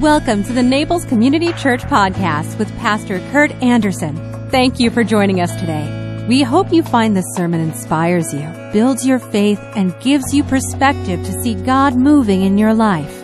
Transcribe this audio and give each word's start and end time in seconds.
Welcome 0.00 0.44
to 0.44 0.54
the 0.54 0.62
Naples 0.62 1.04
Community 1.04 1.52
Church 1.52 1.82
Podcast 1.82 2.58
with 2.58 2.74
Pastor 2.78 3.18
Kurt 3.32 3.50
Anderson. 3.62 4.16
Thank 4.48 4.80
you 4.80 4.90
for 4.90 5.04
joining 5.04 5.42
us 5.42 5.54
today. 5.60 6.24
We 6.26 6.40
hope 6.40 6.72
you 6.72 6.82
find 6.82 7.14
this 7.14 7.26
sermon 7.34 7.60
inspires 7.60 8.32
you, 8.32 8.48
builds 8.72 9.06
your 9.06 9.18
faith, 9.18 9.60
and 9.76 9.94
gives 10.00 10.32
you 10.32 10.42
perspective 10.42 11.22
to 11.26 11.42
see 11.42 11.54
God 11.54 11.96
moving 11.96 12.40
in 12.40 12.56
your 12.56 12.72
life. 12.72 13.14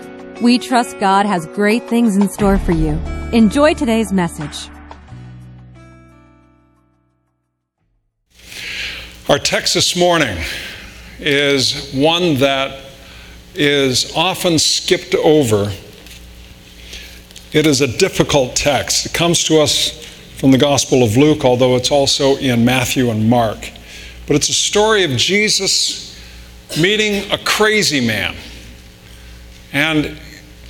We 0.43 0.59
trust 0.59 1.01
God 1.01 1.25
has 1.25 1.47
great 1.47 1.89
things 1.89 2.15
in 2.15 2.29
store 2.29 2.59
for 2.59 2.73
you. 2.73 3.01
Enjoy 3.33 3.73
today's 3.73 4.13
message. 4.13 4.69
Our 9.31 9.39
text 9.39 9.73
this 9.73 9.97
morning 9.97 10.37
is 11.21 11.91
one 11.95 12.35
that 12.41 12.85
is 13.55 14.15
often 14.15 14.59
skipped 14.59 15.15
over 15.15 15.73
it 17.57 17.67
is 17.67 17.81
a 17.81 17.87
difficult 17.87 18.55
text. 18.55 19.07
It 19.07 19.15
comes 19.15 19.43
to 19.45 19.61
us 19.61 20.05
from 20.37 20.51
the 20.51 20.59
Gospel 20.59 21.03
of 21.03 21.17
Luke, 21.17 21.43
although 21.43 21.75
it's 21.75 21.91
also 21.91 22.37
in 22.37 22.67
Matthew 22.67 23.09
and 23.09 23.31
Mark. 23.31 23.71
But 24.27 24.37
it's 24.37 24.51
a 24.51 24.55
story 24.55 25.05
of 25.05 25.13
Jesus 25.13 26.21
meeting 26.79 27.31
a 27.33 27.39
crazy 27.39 28.07
man. 28.07 28.37
And 29.73 30.19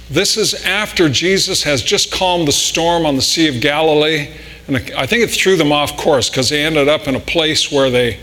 this 0.08 0.36
is 0.36 0.54
after 0.64 1.08
Jesus 1.08 1.64
has 1.64 1.82
just 1.82 2.12
calmed 2.12 2.46
the 2.46 2.52
storm 2.52 3.04
on 3.04 3.16
the 3.16 3.22
Sea 3.22 3.48
of 3.48 3.60
Galilee. 3.60 4.28
And 4.68 4.76
I 4.96 5.06
think 5.06 5.24
it 5.24 5.30
threw 5.30 5.56
them 5.56 5.72
off 5.72 5.96
course 5.96 6.30
because 6.30 6.50
they 6.50 6.64
ended 6.64 6.86
up 6.86 7.08
in 7.08 7.16
a 7.16 7.20
place 7.20 7.72
where 7.72 7.90
they, 7.90 8.20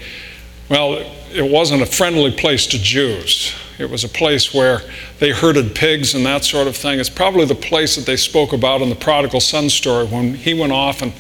well, 0.70 1.06
it 1.34 1.52
wasn't 1.52 1.82
a 1.82 1.86
friendly 1.86 2.32
place 2.32 2.66
to 2.68 2.80
Jews. 2.82 3.54
It 3.80 3.90
was 3.90 4.04
a 4.04 4.10
place 4.10 4.54
where 4.54 4.82
they 5.20 5.32
herded 5.32 5.74
pigs 5.74 6.14
and 6.14 6.26
that 6.26 6.46
sort 6.46 6.68
of 6.68 6.76
thing. 6.76 7.00
It's 7.00 7.10
probably 7.10 7.46
the 7.46 7.56
place 7.56 7.96
that 7.96 8.06
they 8.06 8.18
spoke 8.18 8.54
about 8.54 8.82
in 8.82 8.90
the 8.90 8.96
prodigal 8.96 9.40
son 9.40 9.70
story 9.70 10.06
when 10.06 10.36
he 10.36 10.54
went 10.54 10.72
off 10.72 11.02
and, 11.02 11.14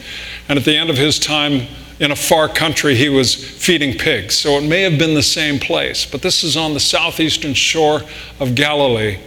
and 0.47 0.59
at 0.59 0.65
the 0.65 0.77
end 0.77 0.89
of 0.89 0.97
his 0.97 1.17
time 1.17 1.67
in 1.99 2.11
a 2.11 2.15
far 2.15 2.47
country 2.47 2.95
he 2.95 3.09
was 3.09 3.33
feeding 3.33 3.97
pigs. 3.97 4.35
So 4.35 4.51
it 4.57 4.63
may 4.67 4.81
have 4.81 4.99
been 4.99 5.15
the 5.15 5.23
same 5.23 5.59
place. 5.59 6.05
But 6.05 6.21
this 6.21 6.43
is 6.43 6.55
on 6.55 6.73
the 6.73 6.79
southeastern 6.79 7.53
shore 7.53 8.01
of 8.39 8.55
Galilee 8.55 9.19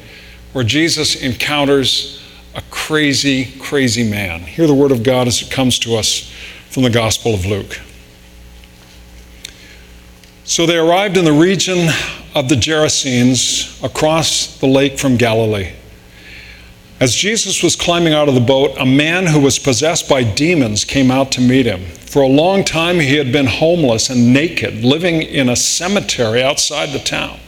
where 0.53 0.65
Jesus 0.65 1.17
encounters 1.17 2.23
a 2.55 2.63
crazy, 2.71 3.59
crazy 3.59 4.09
man. 4.09 4.41
Hear 4.41 4.67
the 4.67 4.75
word 4.75 4.93
of 4.93 5.03
God 5.03 5.29
as 5.29 5.43
it 5.43 5.51
comes 5.51 5.79
to 5.81 5.97
us 5.97 6.33
from 6.71 6.85
the 6.85 6.91
Gospel 6.91 7.35
of 7.35 7.45
Luke. 7.45 7.81
So 10.45 10.65
they 10.65 10.79
arrived 10.79 11.17
in 11.17 11.25
the 11.25 11.33
region 11.33 11.89
of 12.37 12.51
the 12.51 12.55
Gerasenes 12.55 13.83
across 13.83 14.59
the 14.59 14.67
lake 14.67 14.99
from 14.99 15.17
Galilee. 15.17 15.73
As 17.01 17.15
Jesus 17.15 17.63
was 17.63 17.75
climbing 17.75 18.13
out 18.13 18.29
of 18.29 18.35
the 18.35 18.43
boat, 18.43 18.77
a 18.79 18.85
man 18.85 19.27
who 19.27 19.41
was 19.41 19.59
possessed 19.59 20.07
by 20.07 20.23
demons 20.23 20.85
came 20.85 21.11
out 21.11 21.33
to 21.33 21.41
meet 21.41 21.65
him. 21.65 21.87
For 21.87 22.21
a 22.21 22.29
long 22.29 22.63
time, 22.63 23.01
he 23.01 23.17
had 23.17 23.33
been 23.33 23.47
homeless 23.47 24.11
and 24.11 24.35
naked, 24.35 24.85
living 24.85 25.23
in 25.23 25.49
a 25.49 25.57
cemetery 25.57 26.43
outside 26.43 26.91
the 26.91 26.99
town. 26.99 27.41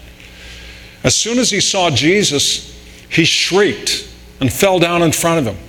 As 1.05 1.15
soon 1.15 1.39
as 1.39 1.51
he 1.51 1.61
saw 1.61 1.91
Jesus, 1.91 2.75
he 3.11 3.27
shrieked 3.27 4.09
and 4.41 4.51
fell 4.51 4.79
down 4.79 5.03
in 5.03 5.13
front 5.13 5.47
of 5.47 5.55
him. 5.55 5.63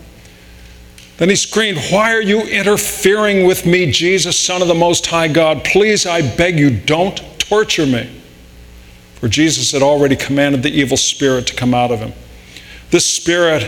Then 1.18 1.28
he 1.28 1.36
screamed, 1.36 1.78
Why 1.90 2.14
are 2.16 2.22
you 2.22 2.44
interfering 2.44 3.46
with 3.46 3.66
me, 3.66 3.92
Jesus, 3.92 4.40
Son 4.40 4.62
of 4.62 4.70
the 4.70 4.74
Most 4.74 5.08
High 5.08 5.28
God? 5.28 5.66
Please, 5.66 6.06
I 6.06 6.22
beg 6.38 6.58
you, 6.58 6.70
don't 6.70 7.18
torture 7.38 7.86
me. 7.86 8.10
For 9.20 9.28
Jesus 9.28 9.72
had 9.72 9.82
already 9.82 10.16
commanded 10.16 10.64
the 10.64 10.72
evil 10.72 10.98
spirit 10.98 11.48
to 11.48 11.56
come 11.56 11.74
out 11.74 11.92
of 11.92 12.00
him. 12.00 12.14
This 12.92 13.06
spirit 13.06 13.64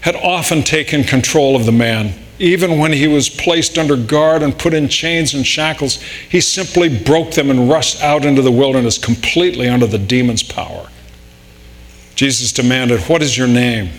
had 0.00 0.16
often 0.16 0.62
taken 0.62 1.04
control 1.04 1.54
of 1.54 1.66
the 1.66 1.72
man. 1.72 2.14
Even 2.38 2.78
when 2.78 2.92
he 2.92 3.06
was 3.06 3.28
placed 3.28 3.76
under 3.78 3.96
guard 3.96 4.42
and 4.42 4.58
put 4.58 4.72
in 4.72 4.88
chains 4.88 5.34
and 5.34 5.46
shackles, 5.46 6.02
he 6.28 6.40
simply 6.40 6.88
broke 6.88 7.32
them 7.32 7.50
and 7.50 7.68
rushed 7.68 8.02
out 8.02 8.24
into 8.24 8.42
the 8.42 8.50
wilderness 8.50 8.96
completely 8.96 9.68
under 9.68 9.86
the 9.86 9.98
demon's 9.98 10.42
power. 10.42 10.88
Jesus 12.14 12.52
demanded, 12.52 13.00
What 13.02 13.22
is 13.22 13.36
your 13.36 13.46
name? 13.46 13.90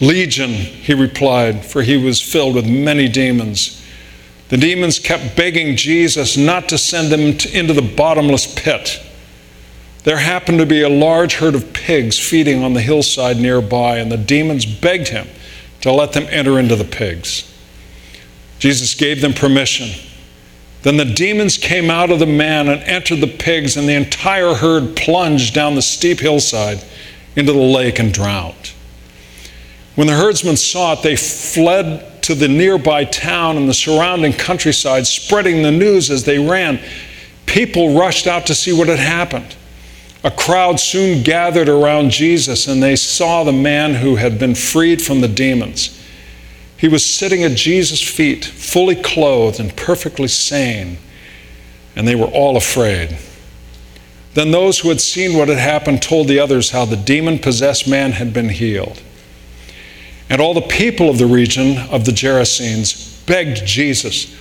Legion, 0.00 0.50
he 0.50 0.92
replied, 0.92 1.64
for 1.64 1.82
he 1.82 1.96
was 1.96 2.20
filled 2.20 2.54
with 2.54 2.66
many 2.66 3.08
demons. 3.08 3.82
The 4.48 4.56
demons 4.56 4.98
kept 4.98 5.36
begging 5.36 5.76
Jesus 5.76 6.36
not 6.36 6.68
to 6.68 6.78
send 6.78 7.10
them 7.10 7.20
into 7.20 7.72
the 7.72 7.94
bottomless 7.96 8.52
pit. 8.54 9.00
There 10.04 10.18
happened 10.18 10.58
to 10.58 10.66
be 10.66 10.82
a 10.82 10.88
large 10.88 11.36
herd 11.36 11.54
of 11.54 11.72
pigs 11.72 12.18
feeding 12.18 12.62
on 12.62 12.74
the 12.74 12.82
hillside 12.82 13.38
nearby, 13.38 13.96
and 13.96 14.12
the 14.12 14.18
demons 14.18 14.66
begged 14.66 15.08
him 15.08 15.26
to 15.80 15.90
let 15.90 16.12
them 16.12 16.26
enter 16.30 16.58
into 16.58 16.76
the 16.76 16.84
pigs. 16.84 17.50
Jesus 18.58 18.94
gave 18.94 19.20
them 19.22 19.32
permission. 19.32 19.90
Then 20.82 20.98
the 20.98 21.06
demons 21.06 21.56
came 21.56 21.90
out 21.90 22.10
of 22.10 22.18
the 22.18 22.26
man 22.26 22.68
and 22.68 22.82
entered 22.82 23.20
the 23.20 23.26
pigs, 23.26 23.78
and 23.78 23.88
the 23.88 23.94
entire 23.94 24.54
herd 24.54 24.94
plunged 24.94 25.54
down 25.54 25.74
the 25.74 25.82
steep 25.82 26.20
hillside 26.20 26.84
into 27.34 27.52
the 27.52 27.58
lake 27.58 27.98
and 27.98 28.12
drowned. 28.12 28.72
When 29.94 30.06
the 30.06 30.16
herdsmen 30.16 30.58
saw 30.58 30.92
it, 30.92 31.02
they 31.02 31.16
fled 31.16 32.22
to 32.24 32.34
the 32.34 32.48
nearby 32.48 33.04
town 33.04 33.56
and 33.56 33.68
the 33.68 33.74
surrounding 33.74 34.34
countryside, 34.34 35.06
spreading 35.06 35.62
the 35.62 35.70
news 35.70 36.10
as 36.10 36.24
they 36.24 36.38
ran. 36.38 36.78
People 37.46 37.98
rushed 37.98 38.26
out 38.26 38.46
to 38.46 38.54
see 38.54 38.72
what 38.72 38.88
had 38.88 38.98
happened. 38.98 39.56
A 40.24 40.30
crowd 40.30 40.80
soon 40.80 41.22
gathered 41.22 41.68
around 41.68 42.10
Jesus, 42.10 42.66
and 42.66 42.82
they 42.82 42.96
saw 42.96 43.44
the 43.44 43.52
man 43.52 43.96
who 43.96 44.16
had 44.16 44.38
been 44.38 44.54
freed 44.54 45.02
from 45.02 45.20
the 45.20 45.28
demons. 45.28 46.02
He 46.78 46.88
was 46.88 47.04
sitting 47.04 47.42
at 47.42 47.58
Jesus' 47.58 48.02
feet, 48.02 48.42
fully 48.42 48.96
clothed 48.96 49.60
and 49.60 49.76
perfectly 49.76 50.28
sane, 50.28 50.96
and 51.94 52.08
they 52.08 52.14
were 52.14 52.24
all 52.24 52.56
afraid. 52.56 53.18
Then 54.32 54.50
those 54.50 54.78
who 54.78 54.88
had 54.88 55.02
seen 55.02 55.36
what 55.36 55.48
had 55.48 55.58
happened 55.58 56.00
told 56.00 56.26
the 56.26 56.40
others 56.40 56.70
how 56.70 56.86
the 56.86 56.96
demon 56.96 57.38
possessed 57.38 57.86
man 57.86 58.12
had 58.12 58.32
been 58.32 58.48
healed. 58.48 59.02
And 60.30 60.40
all 60.40 60.54
the 60.54 60.62
people 60.62 61.10
of 61.10 61.18
the 61.18 61.26
region 61.26 61.76
of 61.90 62.06
the 62.06 62.12
Gerasenes 62.12 63.24
begged 63.26 63.66
Jesus 63.66 64.34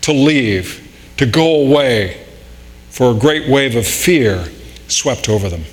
to 0.00 0.12
leave, 0.12 0.82
to 1.18 1.26
go 1.26 1.60
away, 1.60 2.24
for 2.88 3.10
a 3.10 3.14
great 3.14 3.50
wave 3.50 3.76
of 3.76 3.86
fear 3.86 4.48
swept 4.88 5.28
over 5.28 5.48
them. 5.48 5.64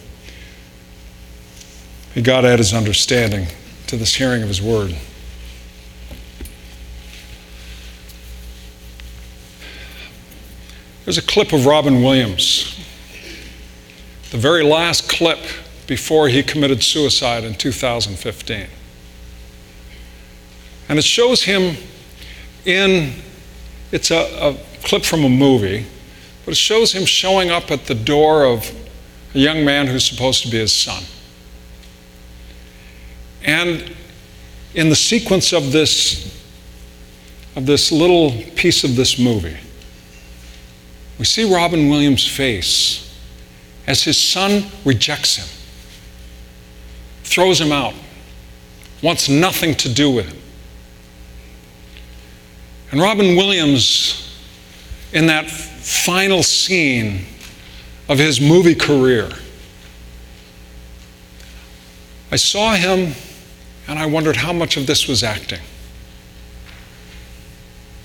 May 2.15 2.21
God 2.21 2.45
add 2.45 2.59
his 2.59 2.73
understanding 2.73 3.47
to 3.87 3.97
this 3.97 4.15
hearing 4.15 4.43
of 4.43 4.47
his 4.47 4.61
word. 4.61 4.95
There's 11.05 11.17
a 11.17 11.21
clip 11.21 11.51
of 11.51 11.65
Robin 11.65 12.01
Williams, 12.01 12.79
the 14.31 14.37
very 14.37 14.63
last 14.63 15.09
clip 15.09 15.39
before 15.85 16.29
he 16.29 16.41
committed 16.43 16.81
suicide 16.81 17.43
in 17.43 17.55
2015. 17.55 18.67
And 20.87 20.99
it 20.99 21.03
shows 21.03 21.43
him 21.43 21.75
in, 22.65 23.13
it's 23.91 24.11
a, 24.11 24.15
a 24.15 24.57
clip 24.83 25.03
from 25.03 25.25
a 25.25 25.29
movie, 25.29 25.85
but 26.45 26.51
it 26.51 26.57
shows 26.57 26.93
him 26.93 27.05
showing 27.05 27.49
up 27.49 27.69
at 27.71 27.85
the 27.85 27.95
door 27.95 28.45
of 28.45 28.71
a 29.33 29.39
young 29.39 29.65
man 29.65 29.87
who's 29.87 30.05
supposed 30.05 30.43
to 30.43 30.49
be 30.49 30.59
his 30.59 30.73
son. 30.73 31.03
And 33.43 33.95
in 34.73 34.89
the 34.89 34.95
sequence 34.95 35.53
of 35.53 35.71
this, 35.71 36.41
of 37.55 37.65
this 37.65 37.91
little 37.91 38.31
piece 38.55 38.83
of 38.83 38.95
this 38.95 39.19
movie, 39.19 39.57
we 41.19 41.25
see 41.25 41.51
Robin 41.53 41.89
Williams' 41.89 42.27
face 42.27 42.99
as 43.85 44.03
his 44.03 44.17
son 44.17 44.65
rejects 44.85 45.35
him, 45.35 45.47
throws 47.23 47.59
him 47.59 47.71
out, 47.71 47.93
wants 49.01 49.27
nothing 49.27 49.75
to 49.75 49.93
do 49.93 50.09
with 50.09 50.27
him. 50.27 50.37
And 52.91 53.01
Robin 53.01 53.35
Williams, 53.35 54.37
in 55.11 55.25
that 55.27 55.49
final 55.49 56.43
scene 56.43 57.25
of 58.07 58.17
his 58.17 58.39
movie 58.41 58.75
career, 58.75 59.29
I 62.31 62.35
saw 62.35 62.73
him 62.73 63.13
and 63.87 63.99
I 63.99 64.05
wondered 64.05 64.37
how 64.37 64.53
much 64.53 64.77
of 64.77 64.87
this 64.87 65.07
was 65.07 65.23
acting. 65.23 65.61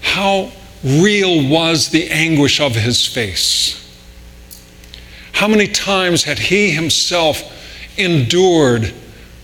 How 0.03 0.53
real 0.85 1.49
was 1.49 1.91
the 1.91 2.11
anguish 2.11 2.61
of 2.61 2.75
his 2.75 3.07
face? 3.07 3.75
How 5.33 5.49
many 5.49 5.69
times 5.69 6.25
had 6.25 6.39
he 6.39 6.71
himself 6.71 7.43
endured 7.97 8.93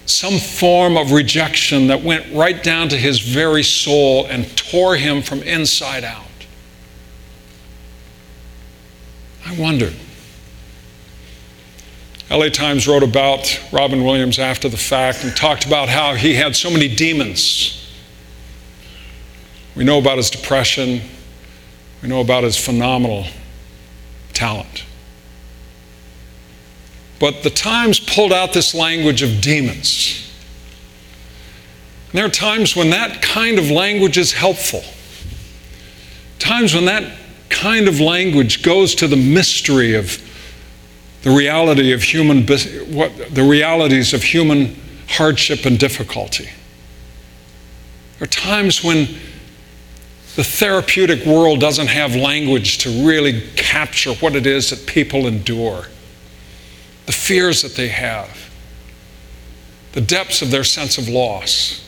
some 0.06 0.39
form 0.39 0.97
of 0.97 1.12
rejection 1.12 1.87
that 1.87 2.03
went 2.03 2.33
right 2.33 2.62
down 2.62 2.89
to 2.91 2.97
his 2.97 3.21
very 3.21 3.62
soul 3.62 4.27
and 4.27 4.56
tore 4.56 4.97
him 4.97 5.23
from 5.23 5.43
inside 5.43 6.05
out. 6.05 6.25
I 9.47 9.56
wondered. 9.56 9.95
LA 12.34 12.48
Times 12.48 12.88
wrote 12.88 13.04
about 13.04 13.60
Robin 13.70 14.02
Williams 14.02 14.40
after 14.40 14.69
the 14.69 14.76
fact 14.76 15.22
and 15.22 15.36
talked 15.36 15.64
about 15.64 15.88
how 15.88 16.14
he 16.14 16.34
had 16.34 16.56
so 16.56 16.69
many 16.69 16.92
demons. 16.92 17.81
We 19.76 19.84
know 19.84 20.00
about 20.00 20.16
his 20.16 20.31
depression, 20.31 21.00
we 22.02 22.08
know 22.08 22.20
about 22.20 22.42
his 22.42 22.56
phenomenal 22.56 23.26
talent. 24.32 24.84
But 27.20 27.44
the 27.44 27.50
Times 27.50 28.00
pulled 28.00 28.32
out 28.32 28.52
this 28.52 28.75
language 28.75 29.22
of 29.22 29.40
demons. 29.40 30.28
And 32.08 32.19
there 32.19 32.26
are 32.26 32.31
times 32.31 32.75
when 32.75 32.90
that 32.90 33.22
kind 33.22 33.60
of 33.60 33.70
language 33.70 34.19
is 34.19 34.32
helpful. 34.32 34.82
Times 36.40 36.75
when 36.75 36.86
that 36.86 37.16
kind 37.48 37.86
of 37.86 38.00
language 38.00 38.64
goes 38.64 38.96
to 38.96 39.06
the 39.06 39.16
mystery 39.16 39.94
of 39.94 40.20
the 41.25 41.31
reality 41.31 41.93
of 41.93 42.03
human 42.03 42.43
what 42.47 43.11
the 43.35 43.43
realities 43.43 44.12
of 44.12 44.23
human 44.23 44.76
hardship 45.09 45.65
and 45.65 45.79
difficulty. 45.79 46.50
There 48.19 48.25
are 48.25 48.26
times 48.26 48.85
when 48.85 49.09
the 50.37 50.44
therapeutic 50.44 51.25
world 51.25 51.61
doesn't 51.61 51.87
have 51.87 52.15
language 52.15 52.76
to 52.79 53.06
really 53.06 53.41
capture 53.56 54.12
what 54.15 54.37
it 54.37 54.47
is 54.47 54.69
that 54.69 54.87
people 54.87 55.26
endure, 55.26 55.87
the 57.06 57.12
fears 57.12 57.62
that 57.62 57.75
they 57.75 57.88
have, 57.88 58.50
the 59.93 60.03
depths 60.03 60.43
of 60.43 60.50
their 60.50 60.65
sense 60.65 60.99
of 60.99 61.09
loss. 61.09 61.81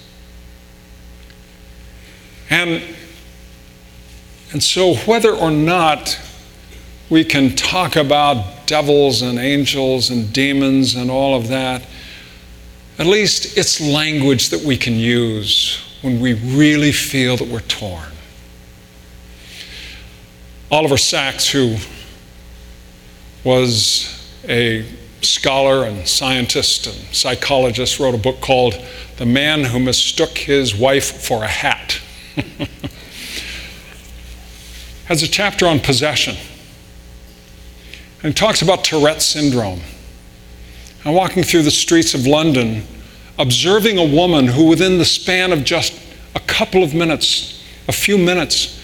And, 2.49 2.83
and 4.53 4.63
so, 4.63 4.95
whether 4.95 5.33
or 5.33 5.51
not 5.51 6.19
we 7.11 7.23
can 7.23 7.55
talk 7.55 7.97
about 7.97 8.56
devils 8.67 9.23
and 9.23 9.39
angels 9.39 10.11
and 10.11 10.33
demons 10.33 10.95
and 10.95 11.11
all 11.11 11.35
of 11.35 11.49
that, 11.49 11.87
at 12.99 13.07
least 13.07 13.57
it's 13.57 13.81
language 13.81 14.49
that 14.51 14.63
we 14.63 14.77
can 14.77 14.95
use 14.95 15.81
when 16.03 16.21
we 16.21 16.35
really 16.35 16.93
feel 16.93 17.37
that 17.37 17.49
we're 17.49 17.61
torn. 17.61 18.11
Oliver 20.71 20.97
Sacks, 20.97 21.49
who 21.49 21.77
was 23.45 24.13
a 24.49 24.85
scholar 25.23 25.85
and 25.85 26.07
scientist 26.09 26.87
and 26.87 26.97
psychologist, 27.15 28.01
wrote 28.01 28.15
a 28.15 28.19
book 28.19 28.41
called 28.41 28.75
The 29.19 29.27
Man 29.27 29.65
Who 29.65 29.79
Mistook 29.79 30.37
His 30.39 30.75
Wife 30.75 31.23
for 31.23 31.45
a 31.45 31.49
Hat. 31.49 32.01
Has 35.07 35.23
a 35.23 35.29
chapter 35.29 35.67
on 35.67 35.79
possession. 35.79 36.37
And 38.27 38.37
talks 38.37 38.61
about 38.61 38.83
Tourette's 38.83 39.25
syndrome. 39.25 39.81
I'm 41.05 41.15
walking 41.15 41.45
through 41.45 41.63
the 41.63 41.71
streets 41.71 42.13
of 42.13 42.27
London, 42.27 42.83
observing 43.39 43.99
a 43.99 44.05
woman 44.05 44.49
who, 44.49 44.65
within 44.65 44.99
the 44.99 45.05
span 45.05 45.53
of 45.53 45.63
just 45.63 45.97
a 46.35 46.41
couple 46.41 46.83
of 46.83 46.93
minutes, 46.93 47.65
a 47.87 47.93
few 47.93 48.19
minutes, 48.19 48.83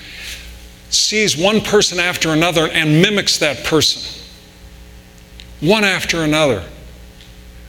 sees 0.91 1.37
one 1.37 1.61
person 1.61 1.99
after 1.99 2.29
another 2.29 2.69
and 2.69 3.03
mimics 3.03 3.39
that 3.39 3.65
person. 3.65 4.23
One 5.59 5.83
after 5.83 6.23
another. 6.23 6.63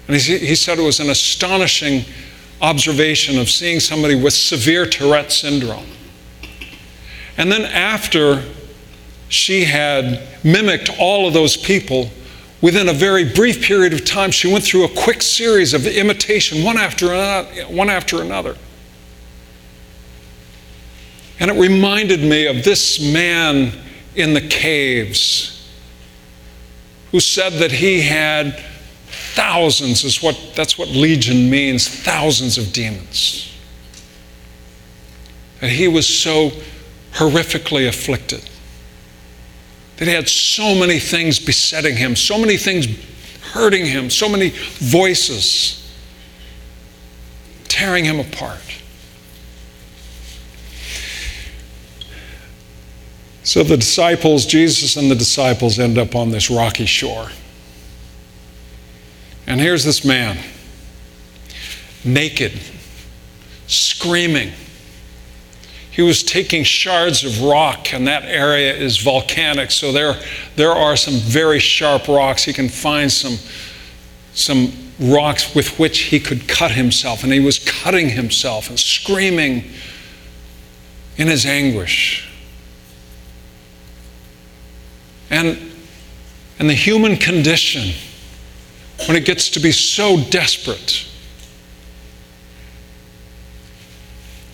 And 0.08 0.16
he, 0.16 0.38
he 0.38 0.54
said 0.54 0.78
it 0.78 0.84
was 0.84 1.00
an 1.00 1.10
astonishing 1.10 2.06
observation 2.62 3.40
of 3.40 3.50
seeing 3.50 3.80
somebody 3.80 4.14
with 4.14 4.36
severe 4.36 4.86
Tourette 4.86 5.32
syndrome. 5.32 5.88
And 7.36 7.52
then 7.52 7.64
after 7.64 8.44
she 9.34 9.66
had 9.66 10.22
mimicked 10.44 10.90
all 11.00 11.28
of 11.28 11.34
those 11.34 11.58
people, 11.58 12.10
within 12.62 12.90
a 12.90 12.94
very 12.94 13.26
brief 13.26 13.62
period 13.62 13.94
of 13.94 14.06
time, 14.06 14.32
she 14.32 14.52
went 14.52 14.64
through 14.64 14.86
a 14.86 14.90
quick 14.90 15.22
series 15.22 15.74
of 15.74 15.88
imitation, 15.88 16.64
one 16.64 16.78
after 16.78 17.12
another. 17.12 17.64
One 17.64 17.90
after 17.90 18.22
another. 18.22 18.56
And 21.40 21.50
it 21.50 21.60
reminded 21.60 22.22
me 22.22 22.46
of 22.46 22.64
this 22.64 23.02
man 23.02 23.74
in 24.16 24.34
the 24.34 24.42
caves 24.42 25.68
who 27.12 27.20
said 27.20 27.54
that 27.54 27.72
he 27.72 28.02
had 28.02 28.64
thousands 29.34 30.04
is 30.04 30.22
what 30.22 30.40
that's 30.56 30.78
what 30.78 30.90
legion 30.90 31.50
means 31.50 31.88
thousands 31.88 32.58
of 32.58 32.72
demons 32.72 33.52
and 35.62 35.72
he 35.72 35.88
was 35.88 36.08
so 36.08 36.52
horrifically 37.14 37.88
afflicted 37.88 38.48
that 39.98 40.08
he 40.08 40.14
had 40.14 40.28
so 40.28 40.76
many 40.76 41.00
things 41.00 41.40
besetting 41.40 41.96
him 41.96 42.16
so 42.16 42.38
many 42.38 42.58
things 42.58 42.88
hurting 43.52 43.86
him 43.86 44.10
so 44.10 44.28
many 44.28 44.50
voices 44.80 45.80
tearing 47.68 48.06
him 48.06 48.20
apart 48.20 48.62
So 53.44 53.62
the 53.62 53.78
disciples, 53.78 54.46
Jesus 54.46 54.96
and 54.96 55.12
the 55.12 55.16
disciples, 55.16 55.78
end 55.78 55.98
up 55.98 56.16
on 56.16 56.32
this 56.32 56.50
rocky 56.50 56.86
shore. 56.86 57.30
And 59.46 59.60
here's 59.60 59.84
this 59.84 60.06
man, 60.06 60.38
naked, 62.06 62.54
screaming. 63.68 64.54
He 65.94 66.02
was 66.02 66.24
taking 66.24 66.64
shards 66.64 67.24
of 67.24 67.44
rock, 67.44 67.94
and 67.94 68.08
that 68.08 68.24
area 68.24 68.74
is 68.74 68.98
volcanic, 68.98 69.70
so 69.70 69.92
there, 69.92 70.20
there 70.56 70.72
are 70.72 70.96
some 70.96 71.14
very 71.14 71.60
sharp 71.60 72.08
rocks. 72.08 72.44
He 72.44 72.52
can 72.52 72.68
find 72.68 73.12
some, 73.12 73.38
some 74.34 74.74
rocks 75.00 75.54
with 75.54 75.78
which 75.78 76.00
he 76.00 76.20
could 76.20 76.48
cut 76.48 76.72
himself, 76.72 77.24
and 77.24 77.32
he 77.32 77.40
was 77.40 77.60
cutting 77.60 78.10
himself 78.10 78.70
and 78.70 78.80
screaming 78.80 79.70
in 81.18 81.28
his 81.28 81.46
anguish. 81.46 82.28
And, 85.30 85.60
and 86.58 86.68
the 86.68 86.74
human 86.74 87.18
condition, 87.18 87.94
when 89.06 89.16
it 89.16 89.26
gets 89.26 89.48
to 89.50 89.60
be 89.60 89.72
so 89.72 90.20
desperate, 90.32 91.08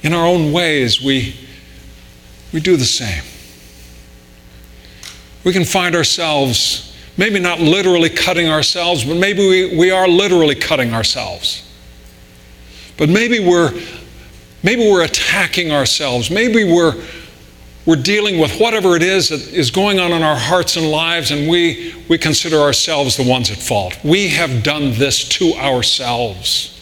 in 0.04 0.14
our 0.14 0.26
own 0.26 0.52
ways, 0.52 1.02
we, 1.02 1.36
we 2.54 2.60
do 2.60 2.78
the 2.78 2.86
same. 2.86 3.24
We 5.44 5.54
can 5.54 5.66
find 5.66 5.96
ourselves, 5.96 6.96
maybe 7.18 7.40
not 7.40 7.60
literally 7.60 8.10
cutting 8.10 8.48
ourselves, 8.48 9.04
but 9.04 9.18
maybe 9.18 9.48
we, 9.48 9.78
we 9.78 9.92
are 9.92 10.08
literally 10.08 10.56
cutting 10.56 10.94
ourselves. 10.94 11.66
But 12.98 13.10
maybe 13.10 13.40
we're, 13.40 13.72
maybe 14.64 14.90
we're 14.90 15.04
attacking 15.04 15.72
ourselves. 15.72 16.30
Maybe 16.30 16.66
we're, 16.66 17.02
we're 17.86 17.96
dealing 17.96 18.40
with 18.40 18.60
whatever 18.60 18.96
it 18.96 19.04
is 19.04 19.30
that 19.30 19.42
is 19.54 19.72
going 19.72 20.00
on 20.00 20.12
in 20.12 20.22
our 20.22 20.36
hearts 20.36 20.76
and 20.76 20.92
lives, 20.92 21.32
and 21.32 21.50
we, 21.50 21.96
we 22.10 22.18
consider 22.18 22.58
ourselves 22.58 23.18
the 23.18 23.24
ones 23.24 23.50
at 23.52 23.58
fault. 23.58 23.98
We 24.04 24.30
have 24.30 24.64
done 24.64 24.92
this 24.94 25.28
to 25.30 25.54
ourselves. 25.56 26.79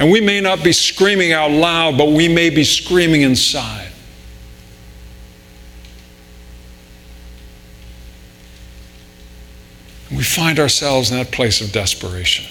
And 0.00 0.10
we 0.10 0.20
may 0.20 0.40
not 0.40 0.64
be 0.64 0.72
screaming 0.72 1.32
out 1.32 1.52
loud, 1.52 1.96
but 1.96 2.08
we 2.08 2.26
may 2.26 2.50
be 2.50 2.64
screaming 2.64 3.22
inside. 3.22 3.92
We 10.10 10.24
find 10.24 10.58
ourselves 10.58 11.12
in 11.12 11.18
that 11.18 11.30
place 11.30 11.60
of 11.60 11.70
desperation. 11.70 12.46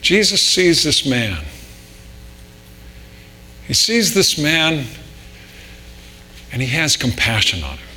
Jesus 0.00 0.40
sees 0.40 0.82
this 0.82 1.04
man 1.04 1.44
he 3.66 3.74
sees 3.74 4.14
this 4.14 4.38
man 4.38 4.86
and 6.52 6.62
he 6.62 6.68
has 6.68 6.96
compassion 6.96 7.64
on 7.64 7.78
him. 7.78 7.88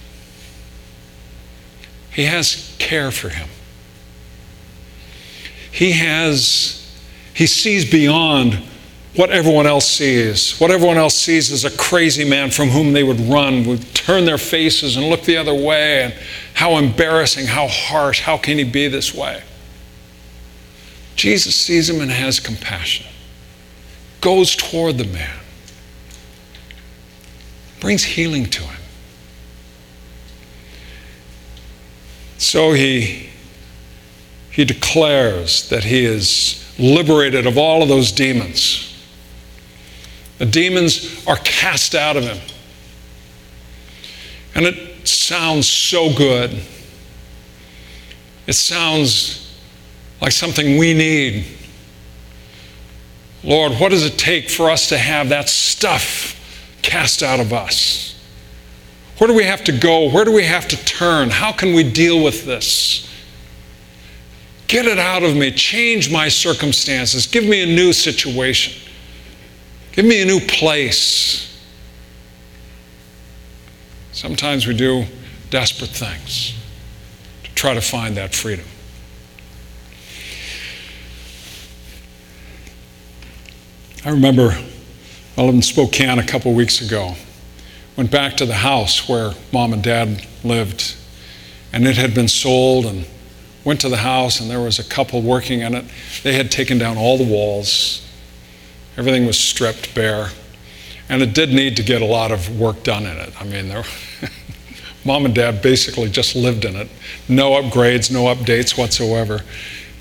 He 2.11 2.25
has 2.25 2.75
care 2.79 3.11
for 3.11 3.29
him. 3.29 3.47
He 5.71 5.91
has, 5.93 6.91
he 7.33 7.45
sees 7.47 7.89
beyond 7.89 8.55
what 9.15 9.29
everyone 9.29 9.67
else 9.67 9.88
sees. 9.88 10.59
What 10.59 10.71
everyone 10.71 10.97
else 10.97 11.15
sees 11.15 11.51
is 11.51 11.65
a 11.65 11.75
crazy 11.77 12.23
man 12.23 12.51
from 12.51 12.69
whom 12.69 12.93
they 12.93 13.03
would 13.03 13.19
run, 13.19 13.65
would 13.65 13.93
turn 13.93 14.25
their 14.25 14.38
faces 14.38 14.97
and 14.97 15.09
look 15.09 15.23
the 15.23 15.38
other 15.38 15.53
way, 15.53 16.03
and 16.03 16.13
how 16.53 16.77
embarrassing, 16.77 17.47
how 17.47 17.67
harsh, 17.67 18.21
how 18.21 18.38
can 18.38 18.57
he 18.57 18.63
be 18.63 18.88
this 18.88 19.13
way? 19.13 19.43
Jesus 21.15 21.55
sees 21.55 21.89
him 21.89 22.01
and 22.01 22.11
has 22.11 22.39
compassion, 22.39 23.05
goes 24.21 24.55
toward 24.55 24.97
the 24.97 25.05
man 25.05 25.39
brings 27.79 28.03
healing 28.03 28.45
to 28.45 28.63
him. 28.63 28.81
So 32.38 32.73
he, 32.73 33.28
he 34.59 34.65
declares 34.65 35.69
that 35.69 35.85
he 35.85 36.03
is 36.03 36.75
liberated 36.77 37.47
of 37.47 37.57
all 37.57 37.81
of 37.81 37.87
those 37.87 38.11
demons. 38.11 38.93
The 40.37 40.45
demons 40.45 41.25
are 41.25 41.37
cast 41.37 41.95
out 41.95 42.17
of 42.17 42.23
him. 42.23 42.37
And 44.53 44.65
it 44.65 45.07
sounds 45.07 45.65
so 45.65 46.13
good. 46.13 46.61
It 48.47 48.53
sounds 48.53 49.57
like 50.21 50.33
something 50.33 50.77
we 50.77 50.93
need. 50.93 51.45
Lord, 53.45 53.71
what 53.79 53.91
does 53.91 54.05
it 54.05 54.17
take 54.17 54.49
for 54.49 54.69
us 54.69 54.89
to 54.89 54.97
have 54.97 55.29
that 55.29 55.47
stuff 55.47 56.77
cast 56.81 57.23
out 57.23 57.39
of 57.39 57.53
us? 57.53 58.21
Where 59.19 59.29
do 59.29 59.33
we 59.33 59.45
have 59.45 59.63
to 59.63 59.71
go? 59.71 60.11
Where 60.11 60.25
do 60.25 60.33
we 60.33 60.43
have 60.43 60.67
to 60.67 60.75
turn? 60.83 61.29
How 61.29 61.53
can 61.53 61.73
we 61.73 61.89
deal 61.89 62.21
with 62.21 62.43
this? 62.43 63.08
Get 64.69 64.85
it 64.85 64.99
out 64.99 65.23
of 65.23 65.35
me. 65.35 65.51
Change 65.51 66.11
my 66.11 66.29
circumstances. 66.29 67.25
Give 67.25 67.43
me 67.43 67.63
a 67.63 67.65
new 67.65 67.91
situation. 67.91 68.79
Give 69.91 70.05
me 70.05 70.21
a 70.21 70.25
new 70.25 70.39
place. 70.39 71.59
Sometimes 74.11 74.67
we 74.67 74.75
do 74.75 75.05
desperate 75.49 75.89
things 75.89 76.53
to 77.43 77.51
try 77.55 77.73
to 77.73 77.81
find 77.81 78.15
that 78.17 78.35
freedom. 78.35 78.65
I 84.05 84.11
remember 84.11 84.55
I 85.35 85.41
lived 85.41 85.55
in 85.55 85.61
Spokane 85.63 86.19
a 86.19 86.25
couple 86.25 86.53
weeks 86.53 86.79
ago. 86.79 87.15
Went 87.97 88.11
back 88.11 88.38
to 88.38 88.45
the 88.45 88.53
house 88.53 89.09
where 89.09 89.31
mom 89.51 89.73
and 89.73 89.81
dad 89.81 90.27
lived, 90.43 90.95
and 91.73 91.88
it 91.88 91.97
had 91.97 92.13
been 92.13 92.27
sold. 92.27 92.85
And 92.85 93.07
went 93.63 93.81
to 93.81 93.89
the 93.89 93.97
house, 93.97 94.39
and 94.39 94.49
there 94.49 94.59
was 94.59 94.79
a 94.79 94.83
couple 94.83 95.21
working 95.21 95.61
in 95.61 95.73
it. 95.73 95.85
They 96.23 96.33
had 96.33 96.51
taken 96.51 96.77
down 96.77 96.97
all 96.97 97.17
the 97.17 97.25
walls. 97.25 98.05
Everything 98.97 99.25
was 99.25 99.39
stripped 99.39 99.93
bare, 99.93 100.29
and 101.07 101.21
it 101.21 101.33
did 101.33 101.49
need 101.49 101.77
to 101.77 101.83
get 101.83 102.01
a 102.01 102.05
lot 102.05 102.31
of 102.31 102.59
work 102.59 102.83
done 102.83 103.05
in 103.05 103.17
it. 103.17 103.33
I 103.39 103.45
mean, 103.45 103.69
there, 103.69 103.83
mom 105.05 105.25
and 105.25 105.35
dad 105.35 105.61
basically 105.61 106.09
just 106.09 106.35
lived 106.35 106.65
in 106.65 106.75
it. 106.75 106.89
No 107.27 107.51
upgrades, 107.51 108.11
no 108.11 108.33
updates 108.33 108.77
whatsoever. 108.77 109.41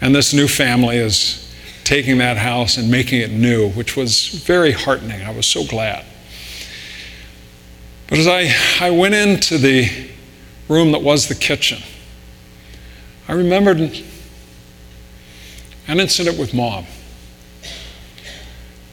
And 0.01 0.15
this 0.15 0.33
new 0.33 0.49
family 0.49 0.97
is 0.97 1.45
taking 1.85 2.19
that 2.19 2.37
house 2.37 2.77
and 2.77 2.91
making 2.91 3.21
it 3.21 3.31
new, 3.31 3.71
which 3.71 3.97
was 3.97 4.29
very 4.29 4.73
heartening. 4.73 5.23
I 5.23 5.31
was 5.31 5.47
so 5.47 5.65
glad. 5.65 6.05
But 8.09 8.19
as 8.19 8.27
I, 8.27 8.53
I 8.81 8.91
went 8.91 9.15
into 9.15 9.59
the 9.59 9.89
room 10.69 10.93
that 10.93 11.03
was 11.03 11.29
the 11.29 11.35
kitchen, 11.35 11.83
I 13.29 13.35
remembered 13.35 13.79
an 15.87 16.01
incident 16.01 16.39
with 16.39 16.55
mom. 16.55 16.87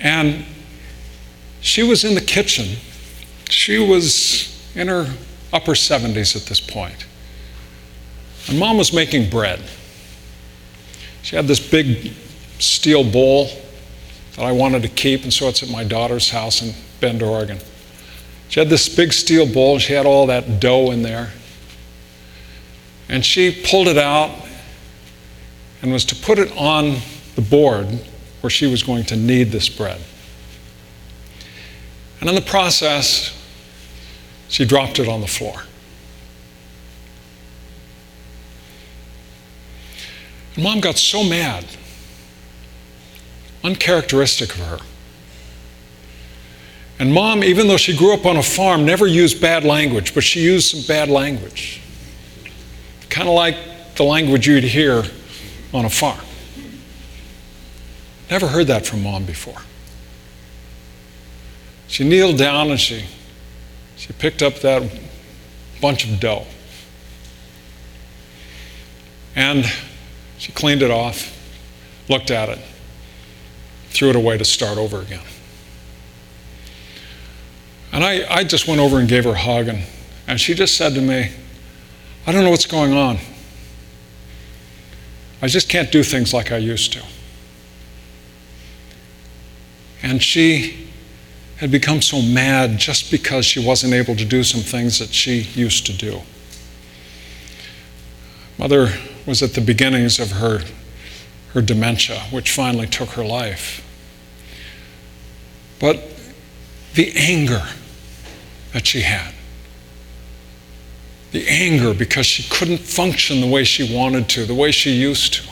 And 0.02 0.46
she 1.62 1.82
was 1.82 2.04
in 2.04 2.16
the 2.16 2.22
kitchen. 2.22 2.78
She 3.50 3.80
was 3.80 4.52
in 4.76 4.90
her 4.90 5.12
upper 5.54 5.72
70s 5.72 6.36
at 6.36 6.44
this 6.44 6.60
point. 6.60 7.06
And 8.48 8.60
mom 8.60 8.78
was 8.78 8.94
making 8.94 9.30
bread. 9.30 9.62
She 11.22 11.38
had 11.38 11.48
this 11.48 11.60
big 11.60 12.12
steel 12.60 13.10
bowl 13.10 13.50
that 14.36 14.46
I 14.46 14.52
wanted 14.52 14.82
to 14.84 14.90
keep, 14.90 15.24
and 15.24 15.34
so 15.34 15.48
it's 15.48 15.64
at 15.64 15.70
my 15.70 15.84
daughter's 15.84 16.30
house 16.30 16.62
in 16.62 16.76
Bend, 17.00 17.24
Oregon. 17.24 17.60
She 18.50 18.60
had 18.60 18.70
this 18.70 18.94
big 18.94 19.14
steel 19.14 19.52
bowl, 19.52 19.74
and 19.74 19.82
she 19.82 19.94
had 19.94 20.06
all 20.06 20.28
that 20.28 20.60
dough 20.60 20.92
in 20.92 21.02
there. 21.02 21.32
And 23.08 23.24
she 23.24 23.64
pulled 23.66 23.88
it 23.88 23.98
out 23.98 24.32
and 25.82 25.92
was 25.92 26.06
to 26.06 26.16
put 26.16 26.40
it 26.40 26.52
on 26.58 26.98
the 27.36 27.42
board 27.42 27.88
where 28.42 28.50
she 28.50 28.68
was 28.68 28.84
going 28.84 29.04
to 29.06 29.16
knead 29.16 29.52
this 29.52 29.70
bread. 29.70 30.02
And 32.20 32.30
in 32.30 32.36
the 32.36 32.42
process, 32.42 33.38
she 34.48 34.66
dropped 34.66 35.00
it 35.00 35.08
on 35.08 35.22
the 35.22 35.28
floor. 35.28 35.64
And 40.56 40.64
mom 40.64 40.80
got 40.80 40.98
so 40.98 41.24
mad 41.24 41.66
uncharacteristic 43.64 44.52
of 44.52 44.62
her. 44.62 44.78
And 47.00 47.14
mom, 47.14 47.44
even 47.44 47.68
though 47.68 47.78
she 47.78 47.98
grew 47.98 48.14
up 48.14 48.26
on 48.26 48.38
a 48.38 48.44
farm, 48.44 48.86
never 48.86 49.06
used 49.06 49.42
bad 49.42 49.66
language, 49.66 50.14
but 50.14 50.24
she 50.24 50.42
used 50.42 50.70
some 50.70 50.82
bad 50.88 51.10
language. 51.10 51.82
Kind 53.16 53.30
of 53.30 53.36
like 53.36 53.56
the 53.96 54.04
language 54.04 54.46
you'd 54.46 54.66
hear 54.66 55.02
on 55.74 55.86
a 55.86 55.90
farm. 55.90 56.20
Never 58.30 58.48
heard 58.48 58.68
that 58.68 58.86
from 58.86 59.04
mom 59.04 59.24
before. 59.24 59.62
She 61.88 62.04
kneeled 62.04 62.38
down 62.38 62.72
and 62.72 62.78
she, 62.78 63.06
she 63.96 64.12
picked 64.12 64.42
up 64.42 64.56
that 64.56 64.92
bunch 65.80 66.04
of 66.04 66.20
dough. 66.20 66.46
And 69.34 69.64
she 70.38 70.52
cleaned 70.52 70.82
it 70.82 70.92
off, 70.92 71.34
looked 72.10 72.32
at 72.32 72.50
it, 72.50 72.60
threw 73.92 74.10
it 74.10 74.18
away 74.18 74.38
to 74.38 74.44
start 74.44 74.78
over 74.78 75.00
again. 75.00 75.24
And 77.94 78.04
I, 78.04 78.26
I 78.30 78.44
just 78.44 78.68
went 78.68 78.82
over 78.82 79.00
and 79.00 79.08
gave 79.08 79.24
her 79.24 79.30
a 79.30 79.40
hug, 79.40 79.70
and, 79.70 79.84
and 80.28 80.38
she 80.38 80.54
just 80.54 80.76
said 80.76 80.96
to 80.96 81.02
me, 81.02 81.32
I 82.28 82.32
don't 82.32 82.44
know 82.44 82.50
what's 82.50 82.66
going 82.66 82.94
on. 82.94 83.20
I 85.42 85.48
just 85.48 85.70
can't 85.70 85.92
do 85.92 86.02
things 86.02 86.34
like 86.34 86.52
I 86.52 86.58
used 86.58 86.92
to. 86.94 87.04
And 90.02 90.24
she 90.24 90.88
had 91.58 91.70
become 91.70 92.02
so 92.02 92.22
mad 92.22 92.80
just 92.80 93.12
because 93.12 93.46
she 93.46 93.64
wasn't 93.64 93.94
able 93.94 94.16
to 94.16 94.26
do 94.26 94.44
some 94.44 94.62
things 94.62 94.98
that 95.00 95.14
she 95.14 95.42
used 95.42 95.86
to 95.86 95.94
do. 95.94 96.22
Mother 98.58 98.94
was 99.28 99.44
at 99.44 99.54
the 99.54 99.62
beginnings 99.62 100.20
of 100.20 100.32
her, 100.32 100.62
her 101.54 101.62
dementia, 101.62 102.22
which 102.32 102.52
finally 102.52 102.88
took 102.88 103.10
her 103.10 103.24
life. 103.24 103.86
But 105.80 106.02
the 106.96 107.14
anger 107.16 107.64
that 108.74 108.88
she 108.88 109.02
had, 109.02 109.35
the 111.36 111.48
anger 111.50 111.94
because 111.94 112.26
she 112.26 112.44
couldn't 112.50 112.78
function 112.78 113.42
the 113.42 113.48
way 113.48 113.66
she 113.66 113.94
wanted 113.94 114.30
to, 114.30 114.46
the 114.46 114.56
way 114.56 114.72
she 114.72 114.92
used 114.92 115.34
to. 115.34 115.50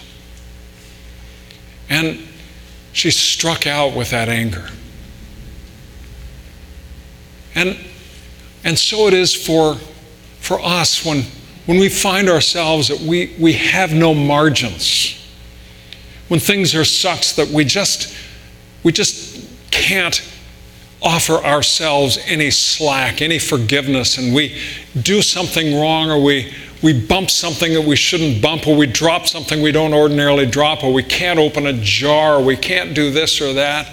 And 1.89 2.25
she 2.93 3.11
struck 3.11 3.67
out 3.67 3.93
with 3.93 4.11
that 4.11 4.29
anger. 4.29 4.69
And, 7.53 7.77
and 8.63 8.79
so 8.79 9.07
it 9.07 9.13
is 9.13 9.35
for, 9.35 9.75
for 10.39 10.57
us 10.61 11.05
when, 11.05 11.23
when 11.65 11.79
we 11.79 11.89
find 11.89 12.29
ourselves 12.29 12.87
that 12.87 13.01
we, 13.01 13.35
we 13.37 13.51
have 13.51 13.93
no 13.93 14.13
margins, 14.13 15.21
when 16.29 16.39
things 16.39 16.73
are 16.75 16.85
such 16.85 17.35
that 17.35 17.49
we 17.49 17.65
just, 17.65 18.15
we 18.83 18.93
just 18.93 19.45
can't 19.69 20.21
offer 21.03 21.33
ourselves 21.33 22.17
any 22.25 22.49
slack, 22.49 23.21
any 23.21 23.39
forgiveness, 23.39 24.17
and 24.17 24.33
we 24.33 24.59
do 25.01 25.21
something 25.21 25.79
wrong 25.79 26.09
or 26.09 26.21
we, 26.21 26.53
we 26.81 26.93
bump 26.93 27.29
something 27.29 27.73
that 27.73 27.83
we 27.83 27.95
shouldn't 27.95 28.41
bump, 28.41 28.67
or 28.67 28.75
we 28.75 28.87
drop 28.87 29.25
something 29.27 29.61
we 29.61 29.71
don't 29.71 29.93
ordinarily 29.93 30.45
drop, 30.45 30.83
or 30.83 30.91
we 30.91 31.03
can't 31.03 31.39
open 31.39 31.65
a 31.65 31.73
jar, 31.73 32.35
or 32.35 32.43
we 32.43 32.57
can't 32.57 32.93
do 32.93 33.09
this 33.09 33.39
or 33.39 33.53
that, 33.53 33.89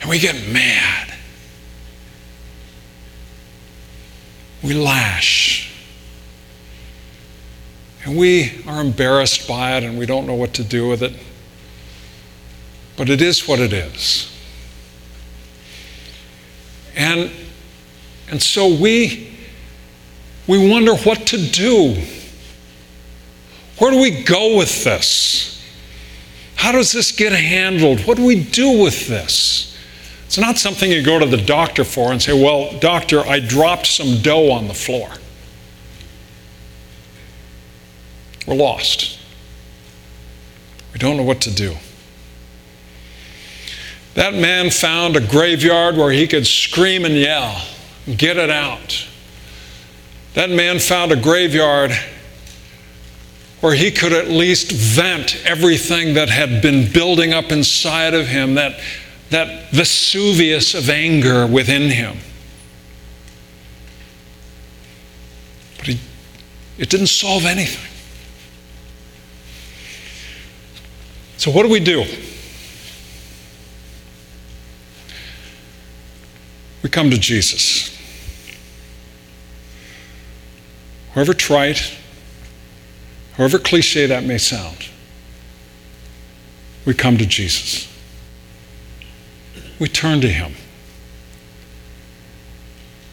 and 0.00 0.10
we 0.10 0.18
get 0.18 0.34
mad. 0.52 1.14
We 4.62 4.74
lash. 4.74 5.72
And 8.04 8.16
we 8.16 8.62
are 8.66 8.80
embarrassed 8.80 9.46
by 9.46 9.76
it 9.76 9.84
and 9.84 9.98
we 9.98 10.06
don't 10.06 10.26
know 10.26 10.34
what 10.34 10.54
to 10.54 10.64
do 10.64 10.88
with 10.88 11.02
it. 11.02 11.12
But 12.96 13.08
it 13.08 13.20
is 13.20 13.46
what 13.46 13.60
it 13.60 13.72
is. 13.72 14.37
And, 16.98 17.30
and 18.28 18.42
so 18.42 18.66
we, 18.74 19.32
we 20.48 20.68
wonder 20.68 20.96
what 20.96 21.28
to 21.28 21.38
do. 21.38 22.02
Where 23.78 23.92
do 23.92 24.00
we 24.00 24.24
go 24.24 24.58
with 24.58 24.82
this? 24.82 25.64
How 26.56 26.72
does 26.72 26.90
this 26.90 27.12
get 27.12 27.32
handled? 27.32 28.00
What 28.00 28.16
do 28.16 28.26
we 28.26 28.42
do 28.42 28.82
with 28.82 29.06
this? 29.06 29.76
It's 30.26 30.36
not 30.36 30.58
something 30.58 30.90
you 30.90 31.02
go 31.02 31.20
to 31.20 31.24
the 31.24 31.36
doctor 31.36 31.84
for 31.84 32.10
and 32.10 32.20
say, 32.20 32.32
Well, 32.32 32.76
doctor, 32.80 33.20
I 33.20 33.38
dropped 33.38 33.86
some 33.86 34.20
dough 34.20 34.50
on 34.50 34.66
the 34.66 34.74
floor. 34.74 35.08
We're 38.44 38.56
lost. 38.56 39.20
We 40.92 40.98
don't 40.98 41.16
know 41.16 41.22
what 41.22 41.40
to 41.42 41.54
do. 41.54 41.76
That 44.18 44.34
man 44.34 44.70
found 44.70 45.14
a 45.14 45.20
graveyard 45.20 45.96
where 45.96 46.10
he 46.10 46.26
could 46.26 46.44
scream 46.44 47.04
and 47.04 47.14
yell, 47.14 47.62
get 48.16 48.36
it 48.36 48.50
out. 48.50 49.06
That 50.34 50.50
man 50.50 50.80
found 50.80 51.12
a 51.12 51.16
graveyard 51.16 51.92
where 53.60 53.76
he 53.76 53.92
could 53.92 54.12
at 54.12 54.26
least 54.26 54.72
vent 54.72 55.40
everything 55.46 56.14
that 56.14 56.30
had 56.30 56.60
been 56.60 56.92
building 56.92 57.32
up 57.32 57.52
inside 57.52 58.12
of 58.12 58.26
him, 58.26 58.54
that, 58.54 58.80
that 59.30 59.70
Vesuvius 59.70 60.74
of 60.74 60.90
anger 60.90 61.46
within 61.46 61.88
him. 61.88 62.18
But 65.78 65.90
it 66.76 66.90
didn't 66.90 67.06
solve 67.06 67.44
anything. 67.44 67.88
So, 71.36 71.52
what 71.52 71.62
do 71.62 71.68
we 71.68 71.78
do? 71.78 72.04
We 76.88 76.90
come 76.90 77.10
to 77.10 77.18
Jesus. 77.18 77.94
However 81.12 81.34
trite, 81.34 81.94
however 83.34 83.58
cliche 83.58 84.06
that 84.06 84.24
may 84.24 84.38
sound, 84.38 84.88
we 86.86 86.94
come 86.94 87.18
to 87.18 87.26
Jesus. 87.26 87.94
We 89.78 89.88
turn 89.88 90.22
to 90.22 90.28
Him. 90.28 90.54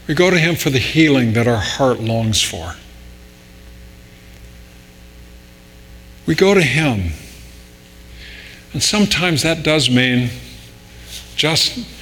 We 0.08 0.14
go 0.14 0.30
to 0.30 0.40
Him 0.40 0.56
for 0.56 0.70
the 0.70 0.80
healing 0.80 1.34
that 1.34 1.46
our 1.46 1.58
heart 1.58 2.00
longs 2.00 2.42
for. 2.42 2.76
We 6.26 6.34
go 6.34 6.54
to 6.54 6.62
Him. 6.62 7.12
And 8.72 8.82
sometimes 8.82 9.42
that 9.42 9.64
does 9.64 9.90
mean 9.90 10.30
just 11.36 11.95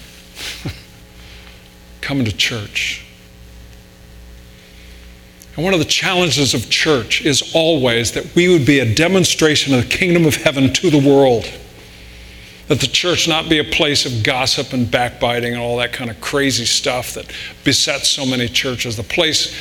coming 2.13 2.25
to 2.25 2.37
church. 2.37 3.03
And 5.55 5.65
one 5.65 5.73
of 5.73 5.79
the 5.79 5.85
challenges 5.85 6.53
of 6.53 6.69
church 6.69 7.25
is 7.25 7.55
always 7.55 8.11
that 8.11 8.35
we 8.35 8.47
would 8.49 8.67
be 8.67 8.77
a 8.81 8.93
demonstration 8.93 9.73
of 9.73 9.81
the 9.81 9.89
kingdom 9.89 10.27
of 10.27 10.35
heaven 10.35 10.71
to 10.73 10.91
the 10.91 10.99
world. 10.99 11.51
That 12.67 12.81
the 12.81 12.85
church 12.85 13.27
not 13.27 13.49
be 13.49 13.57
a 13.57 13.63
place 13.63 14.05
of 14.05 14.21
gossip 14.23 14.73
and 14.73 14.91
backbiting 14.91 15.53
and 15.53 15.61
all 15.63 15.77
that 15.77 15.91
kind 15.91 16.11
of 16.11 16.21
crazy 16.21 16.65
stuff 16.65 17.15
that 17.15 17.31
besets 17.63 18.09
so 18.09 18.27
many 18.27 18.47
churches. 18.47 18.95
The 18.95 19.01
place 19.01 19.57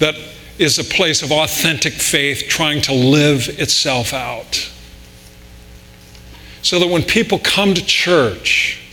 that 0.00 0.16
is 0.58 0.80
a 0.80 0.84
place 0.84 1.22
of 1.22 1.30
authentic 1.30 1.92
faith 1.92 2.46
trying 2.48 2.82
to 2.82 2.92
live 2.92 3.48
itself 3.60 4.12
out. 4.12 4.68
So 6.62 6.80
that 6.80 6.88
when 6.88 7.04
people 7.04 7.38
come 7.38 7.72
to 7.72 7.86
church, 7.86 8.83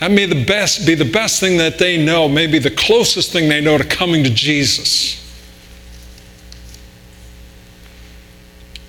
that 0.00 0.10
may 0.10 0.24
the 0.24 0.44
best, 0.44 0.86
be 0.86 0.94
the 0.94 1.04
best 1.04 1.40
thing 1.40 1.58
that 1.58 1.78
they 1.78 2.02
know, 2.02 2.26
maybe 2.26 2.58
the 2.58 2.70
closest 2.70 3.32
thing 3.32 3.50
they 3.50 3.60
know 3.60 3.76
to 3.76 3.84
coming 3.84 4.24
to 4.24 4.30
Jesus. 4.30 5.18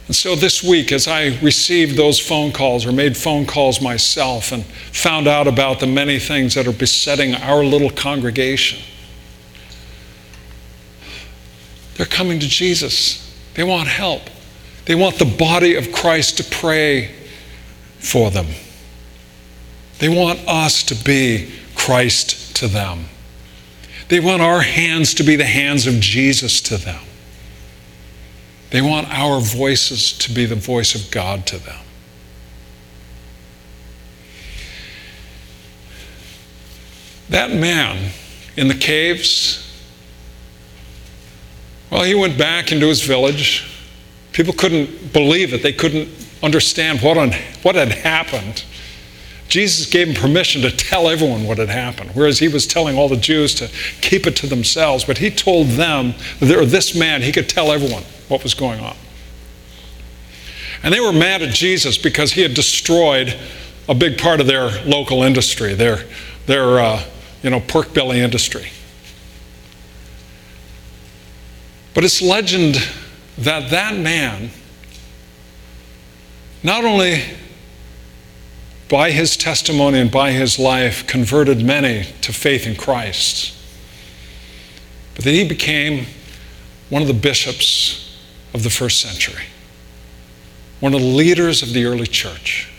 And 0.08 0.16
so 0.16 0.36
this 0.36 0.64
week, 0.64 0.94
as 0.94 1.08
I 1.08 1.38
received 1.40 1.98
those 1.98 2.18
phone 2.18 2.54
calls 2.54 2.86
or 2.86 2.94
made 2.94 3.16
phone 3.16 3.46
calls 3.46 3.82
myself 3.82 4.54
and 4.54 4.66
found 4.66 5.28
out 5.28 5.48
about 5.48 5.82
the 5.82 5.88
many 5.88 6.18
things 6.18 6.56
that 6.56 6.66
are 6.66 6.74
besetting 6.74 7.36
our 7.36 7.64
little 7.64 7.90
congregation, 7.90 8.80
they're 11.96 12.06
coming 12.06 12.40
to 12.40 12.48
Jesus. 12.48 13.38
They 13.54 13.64
want 13.64 13.90
help. 13.90 14.24
They 14.86 14.96
want 14.96 15.20
the 15.20 15.26
body 15.26 15.76
of 15.76 15.92
Christ 15.92 16.38
to 16.38 16.44
pray 16.46 17.14
for 18.00 18.32
them. 18.32 18.48
They 20.02 20.10
want 20.10 20.40
us 20.48 20.82
to 20.86 20.96
be 20.96 21.54
Christ 21.76 22.56
to 22.56 22.68
them. 22.68 23.06
They 24.10 24.20
want 24.20 24.42
our 24.42 24.62
hands 24.62 25.14
to 25.14 25.24
be 25.24 25.36
the 25.36 25.46
hands 25.46 25.86
of 25.86 26.00
Jesus 26.00 26.60
to 26.62 26.78
them. 26.78 27.04
They 28.72 28.82
want 28.82 29.14
our 29.14 29.40
voices 29.40 30.12
to 30.14 30.34
be 30.34 30.48
the 30.48 30.56
voice 30.56 30.96
of 30.96 31.12
God 31.12 31.46
to 31.46 31.60
them. 31.60 31.78
That 37.30 37.52
man 37.52 38.12
in 38.58 38.70
the 38.70 38.74
caves, 38.74 39.72
well, 41.92 42.02
he 42.02 42.16
went 42.16 42.40
back 42.40 42.72
into 42.72 42.88
his 42.88 43.02
village. 43.02 43.72
People 44.32 44.56
couldn't 44.56 45.14
believe 45.14 45.54
it, 45.54 45.62
they 45.62 45.74
couldn't 45.74 46.10
understand 46.42 47.02
what, 47.02 47.20
on, 47.20 47.34
what 47.62 47.76
had 47.76 47.90
happened. 47.90 48.64
Jesus 49.52 49.86
gave 49.86 50.08
him 50.08 50.16
permission 50.16 50.62
to 50.62 50.72
tell 50.72 51.10
everyone 51.10 51.46
what 51.46 51.58
had 51.58 51.68
happened, 51.68 52.12
whereas 52.14 52.40
he 52.40 52.48
was 52.48 52.66
telling 52.66 52.98
all 52.98 53.10
the 53.10 53.18
Jews 53.18 53.54
to 53.56 53.70
keep 54.00 54.26
it 54.26 54.38
to 54.38 54.48
themselves. 54.48 55.04
But 55.04 55.18
he 55.18 55.30
told 55.30 55.68
them, 55.68 56.14
or 56.42 56.66
this 56.66 56.96
man, 56.96 57.22
he 57.22 57.34
could 57.34 57.50
tell 57.50 57.70
everyone 57.70 58.04
what 58.30 58.44
was 58.44 58.54
going 58.54 58.80
on. 58.80 58.96
And 60.84 60.94
they 60.94 61.02
were 61.02 61.12
mad 61.12 61.42
at 61.42 61.54
Jesus 61.54 61.98
because 61.98 62.32
he 62.32 62.42
had 62.44 62.54
destroyed 62.54 63.38
a 63.90 63.94
big 63.94 64.18
part 64.18 64.40
of 64.40 64.48
their 64.48 64.70
local 64.86 65.22
industry, 65.22 65.74
their, 65.74 66.06
their 66.46 66.80
uh, 66.80 67.04
you 67.44 67.50
know, 67.50 67.60
pork 67.60 67.94
belly 67.94 68.22
industry. 68.22 68.70
But 71.94 72.06
it's 72.06 72.22
legend 72.22 72.76
that 73.40 73.70
that 73.72 73.98
man 73.98 74.50
not 76.64 76.86
only 76.86 77.22
by 78.92 79.10
his 79.12 79.38
testimony 79.38 80.00
and 80.00 80.12
by 80.12 80.32
his 80.32 80.60
life, 80.60 81.08
converted 81.08 81.64
many 81.64 82.04
to 82.20 82.34
faith 82.34 82.68
in 82.68 82.76
Christ. 82.76 83.56
But 85.16 85.24
that 85.24 85.32
he 85.32 85.48
became 85.48 86.08
one 86.90 87.02
of 87.02 87.08
the 87.08 87.14
bishops 87.14 88.20
of 88.54 88.64
the 88.64 88.70
first 88.70 89.00
century, 89.00 89.46
one 90.82 90.94
of 90.94 91.00
the 91.00 91.08
leaders 91.08 91.64
of 91.64 91.72
the 91.72 91.86
early 91.86 92.06
church. 92.06 92.70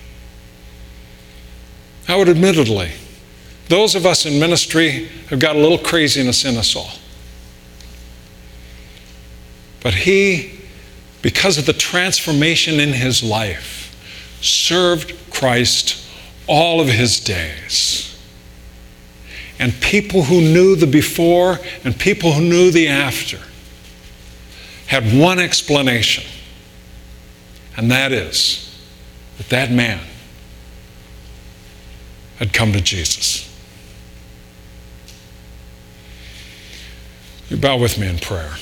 I 2.07 2.16
would 2.16 2.29
admittedly, 2.29 2.90
those 3.68 3.94
of 3.94 4.05
us 4.05 4.27
in 4.27 4.38
ministry 4.38 5.07
have 5.31 5.40
got 5.40 5.57
a 5.57 5.59
little 5.59 5.79
craziness 5.79 6.44
in 6.44 6.59
us 6.59 6.77
all. 6.77 6.90
But 9.83 9.94
he, 9.94 10.61
because 11.22 11.57
of 11.57 11.64
the 11.64 11.72
transformation 11.72 12.81
in 12.81 12.92
his 12.92 13.22
life, 13.22 13.96
served 14.42 15.14
Christ 15.31 16.01
all 16.52 16.82
of 16.82 16.88
his 16.88 17.18
days. 17.18 18.14
And 19.58 19.72
people 19.80 20.24
who 20.24 20.42
knew 20.42 20.76
the 20.76 20.86
before 20.86 21.58
and 21.82 21.98
people 21.98 22.32
who 22.32 22.42
knew 22.42 22.70
the 22.70 22.88
after 22.88 23.38
had 24.86 25.18
one 25.18 25.38
explanation, 25.38 26.24
and 27.74 27.90
that 27.90 28.12
is 28.12 28.78
that 29.38 29.48
that 29.48 29.70
man 29.70 30.00
had 32.36 32.52
come 32.52 32.74
to 32.74 32.82
Jesus. 32.82 33.48
You 37.48 37.56
bow 37.56 37.78
with 37.78 37.98
me 37.98 38.08
in 38.08 38.18
prayer. 38.18 38.52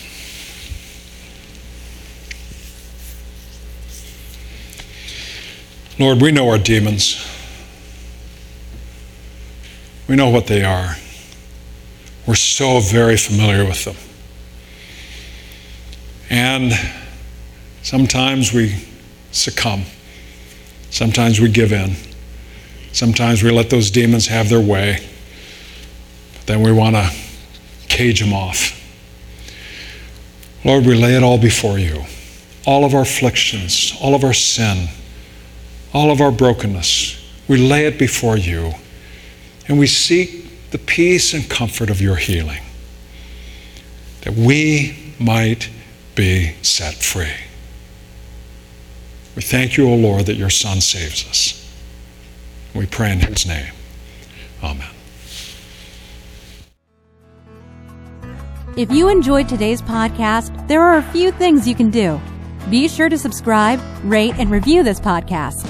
Lord, 5.98 6.22
we 6.22 6.30
know 6.30 6.48
our 6.48 6.58
demons. 6.58 7.29
We 10.10 10.16
know 10.16 10.30
what 10.30 10.48
they 10.48 10.64
are. 10.64 10.96
We're 12.26 12.34
so 12.34 12.80
very 12.80 13.16
familiar 13.16 13.64
with 13.64 13.84
them. 13.84 13.94
And 16.28 16.72
sometimes 17.84 18.52
we 18.52 18.74
succumb. 19.30 19.84
Sometimes 20.90 21.38
we 21.38 21.48
give 21.48 21.72
in. 21.72 21.94
Sometimes 22.90 23.44
we 23.44 23.52
let 23.52 23.70
those 23.70 23.92
demons 23.92 24.26
have 24.26 24.48
their 24.48 24.60
way. 24.60 24.98
But 26.32 26.46
then 26.46 26.62
we 26.62 26.72
want 26.72 26.96
to 26.96 27.08
cage 27.86 28.18
them 28.18 28.32
off. 28.32 28.76
Lord, 30.64 30.86
we 30.86 30.96
lay 30.96 31.14
it 31.14 31.22
all 31.22 31.38
before 31.38 31.78
you. 31.78 32.02
All 32.66 32.84
of 32.84 32.94
our 32.94 33.02
afflictions, 33.02 33.96
all 34.00 34.16
of 34.16 34.24
our 34.24 34.34
sin, 34.34 34.88
all 35.94 36.10
of 36.10 36.20
our 36.20 36.32
brokenness. 36.32 37.16
We 37.46 37.58
lay 37.58 37.86
it 37.86 37.96
before 37.96 38.36
you 38.36 38.74
and 39.68 39.78
we 39.78 39.86
seek 39.86 40.70
the 40.70 40.78
peace 40.78 41.34
and 41.34 41.48
comfort 41.48 41.90
of 41.90 42.00
your 42.00 42.16
healing, 42.16 42.62
that 44.22 44.34
we 44.34 45.14
might 45.18 45.70
be 46.14 46.54
set 46.62 46.94
free. 46.94 47.34
We 49.36 49.42
thank 49.42 49.76
you, 49.76 49.88
O 49.88 49.94
Lord, 49.94 50.26
that 50.26 50.34
your 50.34 50.50
Son 50.50 50.80
saves 50.80 51.26
us. 51.28 51.56
We 52.74 52.86
pray 52.86 53.12
in 53.12 53.20
his 53.20 53.46
name. 53.46 53.72
Amen. 54.62 54.88
If 58.76 58.90
you 58.90 59.08
enjoyed 59.08 59.48
today's 59.48 59.82
podcast, 59.82 60.68
there 60.68 60.82
are 60.82 60.98
a 60.98 61.02
few 61.02 61.32
things 61.32 61.66
you 61.66 61.74
can 61.74 61.90
do. 61.90 62.20
Be 62.70 62.88
sure 62.88 63.08
to 63.08 63.18
subscribe, 63.18 63.80
rate, 64.04 64.34
and 64.38 64.50
review 64.50 64.82
this 64.82 65.00
podcast. 65.00 65.69